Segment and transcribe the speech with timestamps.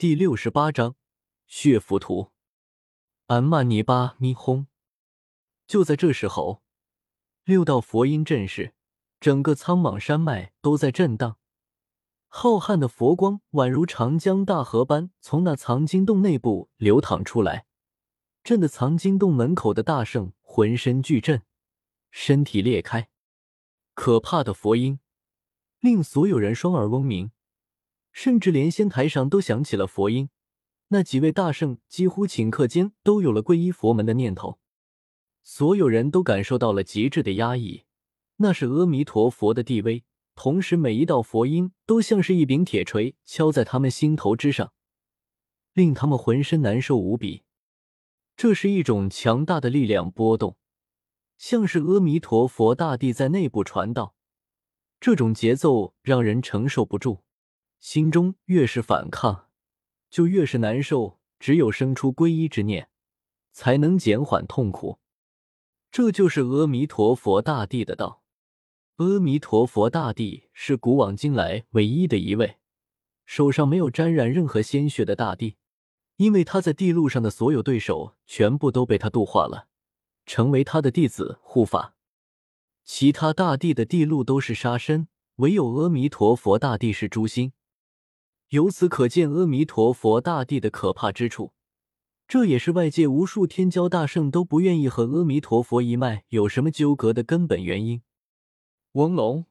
[0.00, 0.96] 第六十八章
[1.46, 2.32] 血符图。
[3.26, 4.66] 俺玛尼巴咪轰！
[5.66, 6.62] 就在这时候，
[7.44, 8.72] 六道佛音震世，
[9.20, 11.36] 整个苍莽山脉都在震荡。
[12.28, 17.66] 浩瀚的佛光宛如长江大河般从那藏经洞内部流淌出来，
[18.42, 21.42] 震得藏经洞门口的大圣浑身巨震，
[22.10, 23.10] 身体裂开。
[23.92, 24.98] 可怕的佛音
[25.80, 27.32] 令所有人双耳嗡鸣。
[28.12, 30.30] 甚至连仙台上都响起了佛音，
[30.88, 34.58] 那几位大圣几乎顷刻间都有了皈依佛门的念头。
[35.42, 37.84] 所有人都感受到了极致的压抑，
[38.36, 40.04] 那是阿弥陀佛的地位。
[40.34, 44.72] 同时，每一道佛音都像是一柄铁锤敲在他们心头之上，
[45.74, 47.42] 令他们浑身难受无比。
[48.36, 50.56] 这是一种强大的力量波动，
[51.36, 54.14] 像是阿弥陀佛大帝在内部传道。
[54.98, 57.22] 这种节奏让人承受不住。
[57.80, 59.48] 心中越是反抗，
[60.08, 61.18] 就越是难受。
[61.40, 62.90] 只有生出皈依之念，
[63.50, 64.98] 才能减缓痛苦。
[65.90, 68.22] 这就是阿弥陀佛大帝的道。
[68.96, 72.58] 阿弥陀佛大帝是古往今来唯一的一位
[73.24, 75.56] 手上没有沾染任何鲜血的大帝，
[76.16, 79.68] 因为他在地路上的所有对手全部都被他度化了，
[80.26, 81.94] 成为他的弟子护法。
[82.84, 87.54] 其他大帝的地路都是杀身，唯有阿弥陀佛大帝是诛心。
[88.50, 91.52] 由此可见，阿弥陀佛大帝的可怕之处，
[92.26, 98.02] 这也是外界无数天骄大圣都不愿意和阿弥陀佛一脉有什么纠葛的根本原因。
[98.92, 99.46] 翁龙，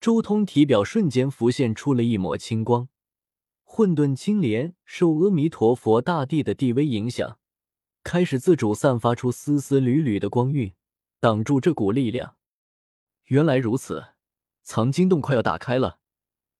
[0.00, 2.88] 周通体表瞬间浮现出了一抹青光，
[3.64, 7.40] 混沌青莲受阿弥陀佛大帝的地威影响，
[8.04, 10.72] 开始自主散发出丝丝缕缕的光晕，
[11.18, 12.36] 挡住这股力量。
[13.24, 14.10] 原来如此，
[14.62, 15.98] 藏经洞快要打开了。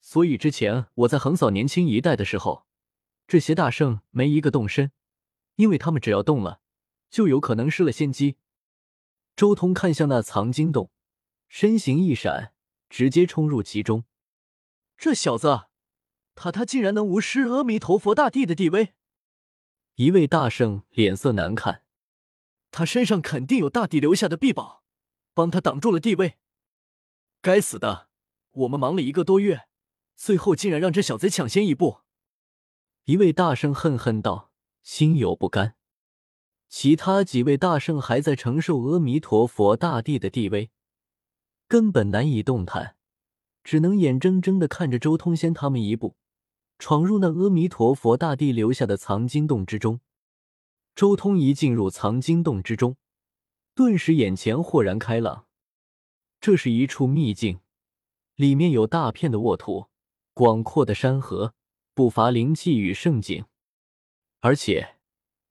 [0.07, 2.67] 所以之前我在横扫年轻一代的时候，
[3.27, 4.93] 这些大圣没一个动身，
[5.57, 6.61] 因为他们只要动了，
[7.09, 8.37] 就有可能失了先机。
[9.35, 10.91] 周通看向那藏经洞，
[11.49, 12.53] 身形一闪，
[12.91, 14.05] 直接冲入其中。
[14.99, 15.69] 这小子，
[16.35, 18.93] 他他竟然能无视阿弥陀佛大帝的地位！
[19.95, 21.83] 一位大圣脸色难看，
[22.71, 24.85] 他身上肯定有大帝留下的臂宝，
[25.33, 26.37] 帮他挡住了地位。
[27.41, 28.11] 该死的，
[28.51, 29.67] 我们忙了一个多月。
[30.17, 31.99] 最后竟然让这小贼抢先一步！
[33.05, 34.51] 一位大圣恨恨道，
[34.83, 35.77] 心有不甘。
[36.69, 40.71] 其他几位大圣还在承受阿弥陀佛大帝的地位，
[41.69, 42.97] 根本难以动弹，
[43.63, 46.17] 只能眼睁睁的看着周通先他们一步，
[46.79, 50.01] 闯入那阿弥陀佛大帝留下的藏经洞之中。
[50.97, 52.97] 周通一进入藏经洞之中，
[53.75, 55.47] 顿时眼前豁然开朗。
[56.41, 57.61] 这是一处秘境，
[58.37, 59.87] 里面有大片的沃土。
[60.35, 61.55] 广阔的山河，
[61.95, 63.45] 不乏灵气与圣景，
[64.41, 64.97] 而且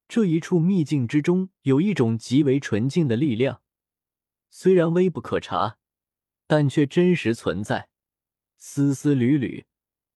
[0.09, 3.61] 这一处秘境之中有一种极为纯净的力量，
[4.49, 5.77] 虽然微不可察，
[6.47, 7.87] 但却真实存在，
[8.57, 9.65] 丝丝缕缕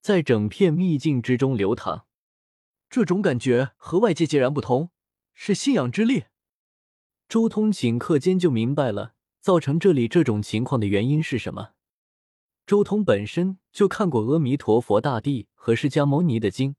[0.01, 2.05] 在整片秘境之中流淌。
[2.89, 4.91] 这种感觉和外界截然不同，
[5.33, 6.25] 是信仰之力。
[7.29, 11.76] 周通顷刻间就明白了，造成这里这种情况的原因是什么。
[12.67, 16.75] 周通本身就看过阿弥陀佛大帝和释迦牟尼的经，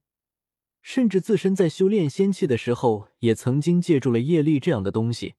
[0.82, 5.37] 甚至自身在修炼仙气的时候，也曾经借助了业力这样的东西。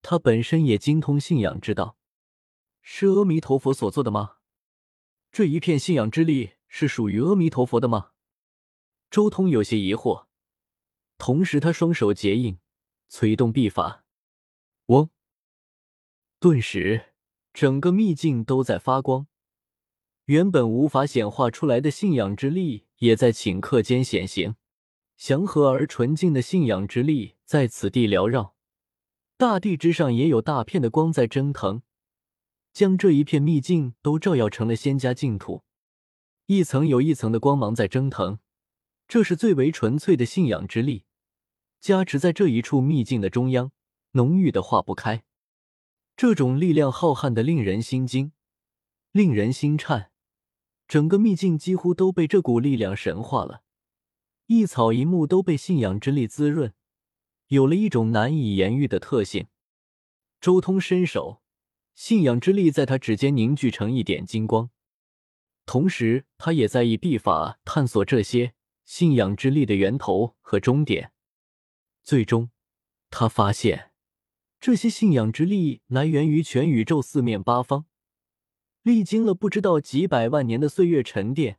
[0.00, 1.98] 他本身也精通信仰之道，
[2.80, 4.36] 是阿弥陀佛所做的吗？
[5.30, 8.12] 这一片信仰之力是属于阿弥陀佛的吗？
[9.10, 10.24] 周通有些疑惑，
[11.18, 12.58] 同时他双手结印，
[13.08, 14.06] 催动秘法，
[14.86, 15.10] 嗡，
[16.40, 17.12] 顿时
[17.52, 19.26] 整个秘境都在发光。
[20.26, 24.56] 原本无法显化出来的信仰之力，也在顷刻间显形。
[25.16, 28.54] 祥和而纯净的信仰之力在此地缭绕，
[29.36, 31.82] 大地之上也有大片的光在蒸腾，
[32.72, 35.62] 将这一片秘境都照耀成了仙家净土。
[36.46, 38.38] 一层又一层的光芒在蒸腾，
[39.06, 41.04] 这是最为纯粹的信仰之力，
[41.80, 43.70] 加持在这一处秘境的中央，
[44.12, 45.22] 浓郁的化不开。
[46.16, 48.32] 这种力量浩瀚的令人心惊，
[49.12, 50.10] 令人心颤。
[50.94, 53.64] 整个秘境几乎都被这股力量神化了，
[54.46, 56.72] 一草一木都被信仰之力滋润，
[57.48, 59.48] 有了一种难以言喻的特性。
[60.40, 61.42] 周通伸手，
[61.96, 64.70] 信仰之力在他指尖凝聚成一点金光，
[65.66, 68.54] 同时他也在以秘法探索这些
[68.84, 71.10] 信仰之力的源头和终点。
[72.04, 72.50] 最终，
[73.10, 73.90] 他发现
[74.60, 77.86] 这些信仰之力来源于全宇宙四面八方。
[78.84, 81.58] 历经了不知道几百万年的岁月沉淀，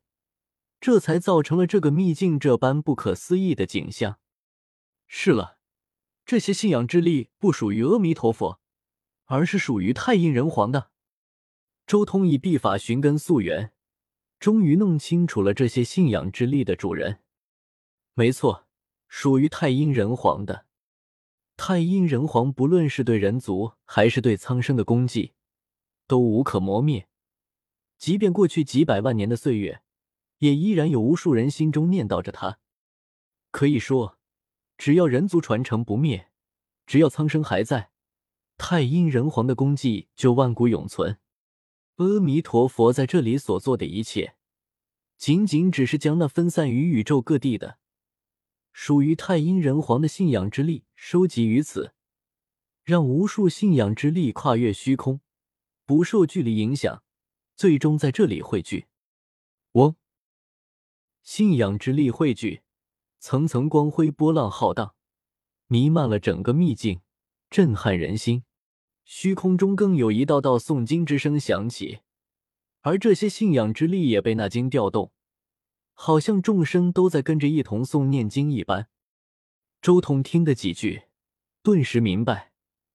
[0.80, 4.20] 这才造成了这个秘境这般不可思议的景象。
[5.08, 5.58] 是了，
[6.24, 8.60] 这些信仰之力不属于阿弥陀佛，
[9.26, 10.92] 而是属于太阴人皇的。
[11.88, 13.74] 周通以秘法寻根溯源，
[14.40, 17.22] 终于弄清楚了这些信仰之力的主人。
[18.14, 18.68] 没错，
[19.08, 20.68] 属于太阴人皇的。
[21.58, 25.34] 太阴人皇不论是对人族还是对苍生的功绩，
[26.06, 27.08] 都无可磨灭。
[27.98, 29.82] 即便过去几百万年的岁月，
[30.40, 32.60] 也依然有无数人心中念叨着他。
[33.52, 34.20] 可以说，
[34.78, 36.30] 只要人族传承不灭，
[36.86, 37.92] 只要苍生还在，
[38.58, 41.20] 太阴人皇的功绩就万古永存。
[41.96, 44.36] 阿弥陀佛在这里所做的一切，
[45.18, 47.80] 仅仅只是将那分散于宇宙各地的。
[48.74, 51.94] 属于太阴人皇的信仰之力收集于此，
[52.84, 55.22] 让无数信仰之力跨越虚空，
[55.86, 57.05] 不受距离影响，
[57.56, 58.88] 最终在这里汇聚。
[59.74, 59.96] 嗡！
[61.24, 62.62] 信仰之力汇聚，
[63.20, 64.96] 层层光辉波浪浩荡，
[65.68, 67.02] 弥漫了整个秘境，
[67.50, 68.44] 震撼人心。
[69.04, 72.00] 虚空中更有一道道诵经之声响起，
[72.82, 75.12] 而这些信仰之力也被那经调动。
[75.94, 78.90] 好像众生都在跟着一同诵念经一般。
[79.82, 81.04] 周通听的几句，
[81.64, 82.52] 顿时明白，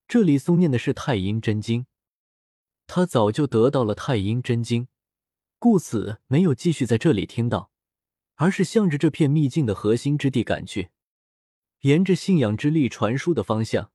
[0.06, 1.86] 这里诵念的是太阴真经。
[2.92, 4.88] 他早就得到了太阴真经，
[5.60, 7.70] 故此没有继续在这里听到，
[8.34, 10.90] 而是向着这片秘境的核心之地赶去。
[11.82, 13.92] 沿着信仰之力传输的方向，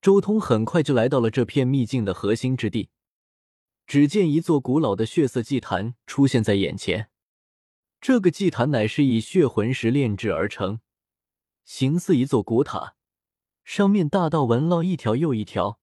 [0.00, 2.90] 周通很快就来到了这片秘境的核心之地。
[3.84, 7.10] 只见一座古老的血色祭坛出现在眼前。
[8.00, 10.78] 这个祭坛乃是以血魂石炼制而成，
[11.64, 12.94] 形似一座古塔，
[13.64, 15.80] 上面大道纹绕一条又一条，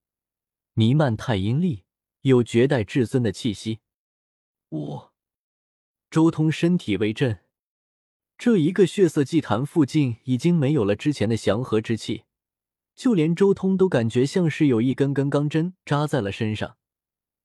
[0.72, 1.84] 弥漫太阴力，
[2.28, 3.80] 有绝代至尊的气息。
[4.70, 5.14] 我，
[6.10, 7.40] 周通身体微震，
[8.38, 12.24] 这一个血色祭坛附近已经没有了之前的祥和之气，
[12.96, 16.78] 就连周通都感觉像是有一根根钢针扎在了身上，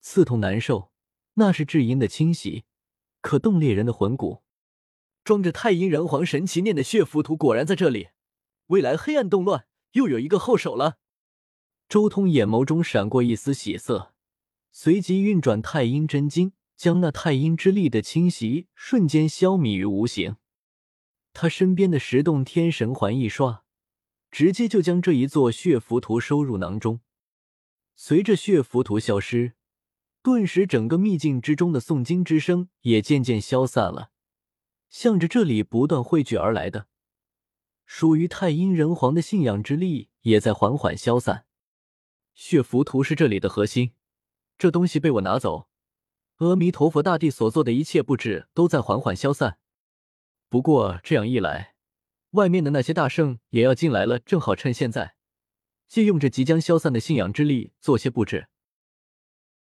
[0.01, 0.91] 刺痛难受。
[1.35, 2.65] 那是至阴的侵袭，
[3.23, 4.43] 可冻裂人的魂骨。
[5.25, 8.09] 装着太阴人皇神奇念的血符图果然在这里，
[8.67, 10.99] 未来黑暗动乱又有一个后手了。
[11.89, 14.12] 周通眼眸中闪过一丝喜色，
[14.75, 20.37] 随即运转太阴真经，将那太阴之力的侵袭瞬间消弭于无形。
[21.35, 23.65] 他身边的十洞天神环一刷，
[24.31, 27.01] 直接就将这一座血符图收入囊中。
[27.95, 29.53] 随着血符图消失，
[30.23, 34.11] 顿时整个秘境之中的诵经之声也渐渐消散了。
[34.89, 36.87] 向着这里不断汇聚而来的，
[37.85, 41.45] 属于太阴人皇的信仰之力也在缓缓消散。
[42.35, 43.93] 血符图是这里的核心，
[44.63, 45.67] 这东西被我拿走，
[46.37, 49.59] 阿弥陀佛大帝所做的一切布置都在缓缓消散。
[50.49, 51.75] 不过这样一来，
[52.31, 55.17] 外面的那些大圣也要进来了，正好趁现在，
[55.89, 58.47] 借用这即将消散的信仰之力做些布置。